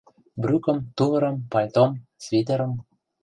Брюкым, 0.41 0.77
тувырым, 0.95 1.35
пальтом, 1.51 1.91
свитерым... 2.23 2.73